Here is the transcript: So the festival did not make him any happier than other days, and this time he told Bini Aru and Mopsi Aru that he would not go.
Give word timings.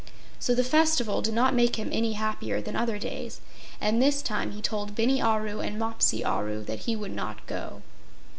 So 0.39 0.55
the 0.55 0.63
festival 0.63 1.21
did 1.21 1.35
not 1.35 1.53
make 1.53 1.75
him 1.75 1.89
any 1.91 2.13
happier 2.13 2.59
than 2.59 2.75
other 2.75 2.97
days, 2.97 3.39
and 3.79 4.01
this 4.01 4.23
time 4.23 4.49
he 4.53 4.59
told 4.59 4.95
Bini 4.95 5.21
Aru 5.21 5.59
and 5.59 5.77
Mopsi 5.77 6.25
Aru 6.25 6.63
that 6.63 6.89
he 6.89 6.95
would 6.95 7.13
not 7.13 7.45
go. 7.45 7.83